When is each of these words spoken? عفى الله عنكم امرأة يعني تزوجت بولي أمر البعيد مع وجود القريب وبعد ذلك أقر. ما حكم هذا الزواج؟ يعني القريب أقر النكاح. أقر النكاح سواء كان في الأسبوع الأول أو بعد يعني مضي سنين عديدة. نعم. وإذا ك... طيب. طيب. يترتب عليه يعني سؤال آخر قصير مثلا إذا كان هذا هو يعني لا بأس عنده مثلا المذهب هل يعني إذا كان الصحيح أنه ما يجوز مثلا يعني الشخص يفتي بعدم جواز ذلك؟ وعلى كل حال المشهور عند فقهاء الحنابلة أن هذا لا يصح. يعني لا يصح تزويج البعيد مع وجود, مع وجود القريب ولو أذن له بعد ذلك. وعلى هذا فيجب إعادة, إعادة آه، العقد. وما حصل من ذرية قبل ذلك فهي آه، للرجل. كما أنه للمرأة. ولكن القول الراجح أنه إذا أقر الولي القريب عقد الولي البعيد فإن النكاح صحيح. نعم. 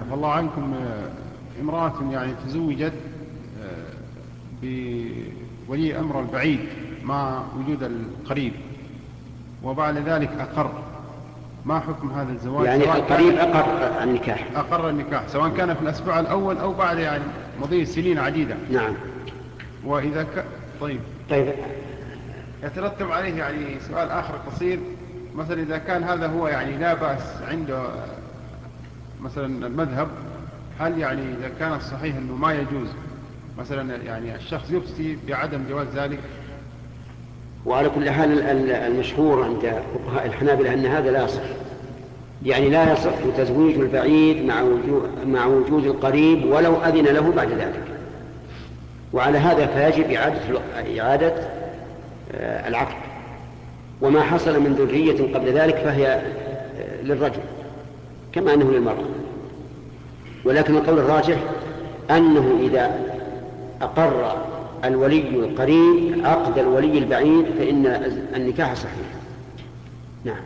عفى 0.00 0.14
الله 0.14 0.32
عنكم 0.32 0.74
امرأة 1.60 1.92
يعني 2.12 2.32
تزوجت 2.46 2.92
بولي 4.62 5.98
أمر 5.98 6.20
البعيد 6.20 6.60
مع 7.04 7.42
وجود 7.58 7.82
القريب 7.82 8.52
وبعد 9.62 9.96
ذلك 9.96 10.30
أقر. 10.40 10.70
ما 11.64 11.80
حكم 11.80 12.10
هذا 12.10 12.32
الزواج؟ 12.32 12.66
يعني 12.66 12.84
القريب 12.84 13.34
أقر 13.34 14.02
النكاح. 14.02 14.46
أقر 14.56 14.88
النكاح 14.90 15.28
سواء 15.28 15.48
كان 15.48 15.74
في 15.74 15.82
الأسبوع 15.82 16.20
الأول 16.20 16.58
أو 16.58 16.72
بعد 16.72 16.98
يعني 16.98 17.24
مضي 17.62 17.84
سنين 17.84 18.18
عديدة. 18.18 18.54
نعم. 18.70 18.94
وإذا 19.84 20.22
ك... 20.22 20.44
طيب. 20.80 21.00
طيب. 21.30 21.52
يترتب 22.62 23.12
عليه 23.12 23.34
يعني 23.34 23.80
سؤال 23.80 24.10
آخر 24.10 24.34
قصير 24.46 24.78
مثلا 25.36 25.62
إذا 25.62 25.78
كان 25.78 26.04
هذا 26.04 26.26
هو 26.26 26.48
يعني 26.48 26.76
لا 26.76 26.94
بأس 26.94 27.42
عنده 27.48 27.82
مثلا 29.20 29.66
المذهب 29.66 30.08
هل 30.78 30.98
يعني 30.98 31.22
إذا 31.22 31.50
كان 31.58 31.72
الصحيح 31.72 32.16
أنه 32.16 32.34
ما 32.34 32.52
يجوز 32.52 32.88
مثلا 33.58 33.96
يعني 33.96 34.34
الشخص 34.34 34.70
يفتي 34.70 35.18
بعدم 35.28 35.60
جواز 35.68 35.86
ذلك؟ 35.94 36.18
وعلى 37.66 37.88
كل 37.88 38.10
حال 38.10 38.42
المشهور 38.70 39.44
عند 39.44 39.82
فقهاء 39.94 40.26
الحنابلة 40.26 40.74
أن 40.74 40.86
هذا 40.86 41.10
لا 41.10 41.24
يصح. 41.24 41.42
يعني 42.44 42.68
لا 42.70 42.92
يصح 42.92 43.14
تزويج 43.36 43.80
البعيد 43.80 44.44
مع 44.44 44.62
وجود, 44.62 45.10
مع 45.26 45.46
وجود 45.46 45.84
القريب 45.84 46.44
ولو 46.44 46.76
أذن 46.76 47.04
له 47.04 47.32
بعد 47.32 47.48
ذلك. 47.48 47.84
وعلى 49.12 49.38
هذا 49.38 49.66
فيجب 49.66 50.10
إعادة, 50.10 50.40
إعادة 51.00 51.34
آه، 52.34 52.68
العقد. 52.68 52.96
وما 54.00 54.20
حصل 54.20 54.60
من 54.60 54.72
ذرية 54.72 55.34
قبل 55.34 55.52
ذلك 55.52 55.76
فهي 55.76 56.06
آه، 56.06 57.02
للرجل. 57.02 57.40
كما 58.32 58.54
أنه 58.54 58.70
للمرأة. 58.70 59.04
ولكن 60.44 60.76
القول 60.76 60.98
الراجح 60.98 61.36
أنه 62.10 62.58
إذا 62.60 63.00
أقر 63.82 64.36
الولي 64.84 65.28
القريب 65.28 66.26
عقد 66.26 66.58
الولي 66.58 66.98
البعيد 66.98 67.44
فإن 67.58 67.86
النكاح 68.36 68.74
صحيح. 68.74 69.08
نعم. 70.24 70.40